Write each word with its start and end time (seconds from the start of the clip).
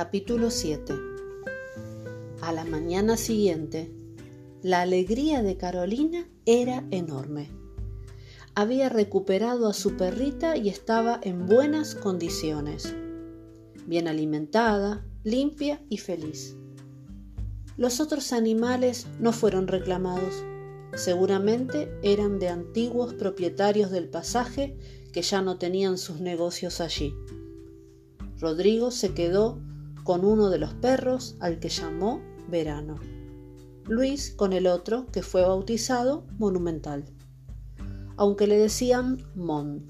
Capítulo 0.00 0.52
7 0.52 0.94
A 2.40 2.52
la 2.52 2.64
mañana 2.64 3.16
siguiente, 3.16 3.92
la 4.62 4.82
alegría 4.82 5.42
de 5.42 5.56
Carolina 5.56 6.30
era 6.46 6.86
enorme. 6.92 7.50
Había 8.54 8.90
recuperado 8.90 9.66
a 9.66 9.72
su 9.72 9.96
perrita 9.96 10.56
y 10.56 10.68
estaba 10.68 11.18
en 11.20 11.46
buenas 11.46 11.96
condiciones, 11.96 12.94
bien 13.88 14.06
alimentada, 14.06 15.04
limpia 15.24 15.82
y 15.88 15.98
feliz. 15.98 16.56
Los 17.76 17.98
otros 17.98 18.32
animales 18.32 19.08
no 19.18 19.32
fueron 19.32 19.66
reclamados. 19.66 20.44
Seguramente 20.94 21.90
eran 22.04 22.38
de 22.38 22.50
antiguos 22.50 23.14
propietarios 23.14 23.90
del 23.90 24.08
pasaje 24.08 24.78
que 25.12 25.22
ya 25.22 25.42
no 25.42 25.58
tenían 25.58 25.98
sus 25.98 26.20
negocios 26.20 26.80
allí. 26.80 27.12
Rodrigo 28.38 28.92
se 28.92 29.12
quedó 29.12 29.58
con 30.08 30.24
uno 30.24 30.48
de 30.48 30.56
los 30.56 30.72
perros 30.72 31.36
al 31.38 31.58
que 31.58 31.68
llamó 31.68 32.22
Verano. 32.48 32.94
Luis 33.84 34.32
con 34.34 34.54
el 34.54 34.66
otro 34.66 35.04
que 35.12 35.20
fue 35.20 35.42
bautizado 35.42 36.24
Monumental, 36.38 37.04
aunque 38.16 38.46
le 38.46 38.56
decían 38.56 39.18
Mon. 39.34 39.86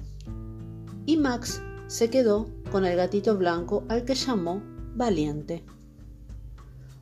Y 1.06 1.18
Max 1.18 1.62
se 1.86 2.10
quedó 2.10 2.48
con 2.72 2.84
el 2.84 2.96
gatito 2.96 3.38
blanco 3.38 3.84
al 3.88 4.04
que 4.04 4.16
llamó 4.16 4.60
Valiente. 4.96 5.64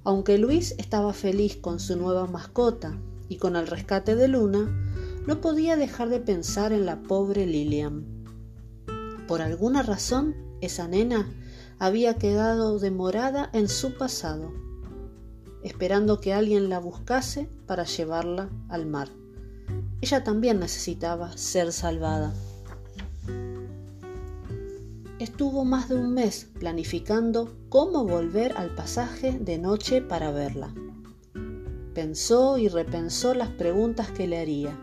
Aunque 0.04 0.36
Luis 0.36 0.74
estaba 0.76 1.14
feliz 1.14 1.56
con 1.56 1.80
su 1.80 1.96
nueva 1.96 2.26
mascota 2.26 3.00
y 3.30 3.38
con 3.38 3.56
el 3.56 3.66
rescate 3.66 4.14
de 4.14 4.28
Luna, 4.28 4.68
no 5.26 5.40
podía 5.40 5.78
dejar 5.78 6.10
de 6.10 6.20
pensar 6.20 6.74
en 6.74 6.84
la 6.84 7.01
pobre 7.01 7.46
Lilian. 7.46 8.04
Por 9.26 9.40
alguna 9.40 9.82
razón, 9.82 10.34
esa 10.60 10.86
nena 10.86 11.26
había 11.79 12.15
quedado 12.15 12.79
demorada 12.79 13.51
en 13.52 13.69
su 13.69 13.96
pasado, 13.96 14.52
esperando 15.63 16.21
que 16.21 16.32
alguien 16.32 16.69
la 16.69 16.79
buscase 16.79 17.49
para 17.66 17.85
llevarla 17.85 18.49
al 18.69 18.87
mar. 18.87 19.09
Ella 20.01 20.24
también 20.24 20.60
necesitaba 20.60 21.37
ser 21.37 21.73
salvada. 21.73 22.32
Estuvo 25.19 25.65
más 25.65 25.88
de 25.88 25.97
un 25.97 26.13
mes 26.13 26.49
planificando 26.59 27.57
cómo 27.69 28.04
volver 28.04 28.57
al 28.57 28.74
pasaje 28.74 29.38
de 29.38 29.59
noche 29.59 30.02
para 30.02 30.30
verla. 30.30 30.74
Pensó 31.95 32.59
y 32.59 32.69
repensó 32.69 33.35
las 33.35 33.49
preguntas 33.49 34.10
que 34.10 34.27
le 34.27 34.38
haría. 34.38 34.79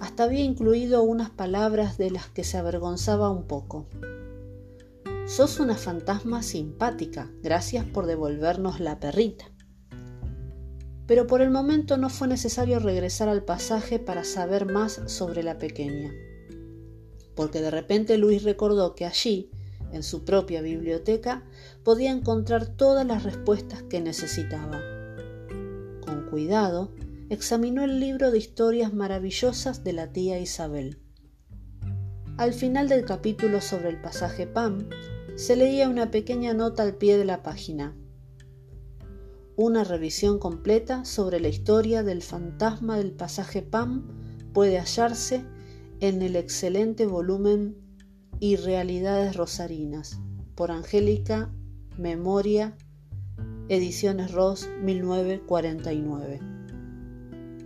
Hasta 0.00 0.24
había 0.24 0.42
incluido 0.42 1.02
unas 1.02 1.30
palabras 1.30 1.96
de 1.98 2.10
las 2.10 2.28
que 2.28 2.42
se 2.42 2.58
avergonzaba 2.58 3.30
un 3.30 3.44
poco. 3.44 3.86
Sos 5.36 5.60
una 5.60 5.76
fantasma 5.76 6.42
simpática, 6.42 7.30
gracias 7.42 7.84
por 7.84 8.06
devolvernos 8.06 8.80
la 8.80 8.98
perrita. 8.98 9.46
Pero 11.06 11.26
por 11.26 11.40
el 11.40 11.50
momento 11.50 11.96
no 11.96 12.08
fue 12.08 12.28
necesario 12.28 12.78
regresar 12.78 13.28
al 13.28 13.44
pasaje 13.44 13.98
para 13.98 14.24
saber 14.24 14.66
más 14.66 15.00
sobre 15.06 15.42
la 15.42 15.58
pequeña 15.58 16.12
porque 17.40 17.62
de 17.62 17.70
repente 17.70 18.18
Luis 18.18 18.42
recordó 18.42 18.94
que 18.94 19.06
allí, 19.06 19.50
en 19.92 20.02
su 20.02 20.26
propia 20.26 20.60
biblioteca, 20.60 21.42
podía 21.82 22.10
encontrar 22.10 22.66
todas 22.66 23.06
las 23.06 23.22
respuestas 23.22 23.82
que 23.84 24.02
necesitaba. 24.02 24.78
Con 26.02 26.26
cuidado, 26.28 26.92
examinó 27.30 27.84
el 27.84 27.98
libro 27.98 28.30
de 28.30 28.36
historias 28.36 28.92
maravillosas 28.92 29.82
de 29.84 29.94
la 29.94 30.12
tía 30.12 30.38
Isabel. 30.38 30.98
Al 32.36 32.52
final 32.52 32.90
del 32.90 33.06
capítulo 33.06 33.62
sobre 33.62 33.88
el 33.88 34.02
pasaje 34.02 34.46
Pam, 34.46 34.90
se 35.40 35.56
leía 35.56 35.88
una 35.88 36.10
pequeña 36.10 36.52
nota 36.52 36.82
al 36.82 36.96
pie 36.96 37.16
de 37.16 37.24
la 37.24 37.42
página. 37.42 37.96
Una 39.56 39.84
revisión 39.84 40.38
completa 40.38 41.06
sobre 41.06 41.40
la 41.40 41.48
historia 41.48 42.02
del 42.02 42.20
fantasma 42.20 42.98
del 42.98 43.12
pasaje 43.12 43.62
Pam 43.62 44.06
puede 44.52 44.78
hallarse 44.78 45.42
en 46.00 46.20
el 46.20 46.36
excelente 46.36 47.06
volumen 47.06 47.74
y 48.38 48.56
realidades 48.56 49.34
rosarinas 49.34 50.20
por 50.54 50.70
Angélica 50.70 51.50
Memoria, 51.96 52.76
Ediciones 53.70 54.32
Ross 54.32 54.68
1949. 54.82 56.38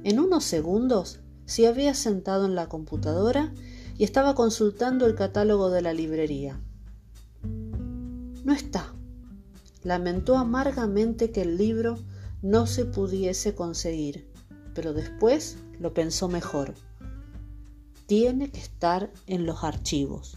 En 0.04 0.20
unos 0.20 0.44
segundos 0.44 1.22
se 1.44 1.66
había 1.66 1.94
sentado 1.94 2.46
en 2.46 2.54
la 2.54 2.68
computadora 2.68 3.52
y 3.98 4.04
estaba 4.04 4.36
consultando 4.36 5.06
el 5.06 5.16
catálogo 5.16 5.70
de 5.70 5.82
la 5.82 5.92
librería. 5.92 6.60
No 8.44 8.52
está. 8.52 8.94
Lamentó 9.82 10.38
amargamente 10.38 11.30
que 11.30 11.42
el 11.42 11.56
libro 11.56 11.98
no 12.42 12.66
se 12.66 12.84
pudiese 12.84 13.54
conseguir, 13.54 14.30
pero 14.74 14.92
después 14.92 15.56
lo 15.80 15.92
pensó 15.92 16.28
mejor 16.28 16.74
tiene 18.06 18.50
que 18.50 18.60
estar 18.60 19.10
en 19.26 19.46
los 19.46 19.64
archivos. 19.64 20.36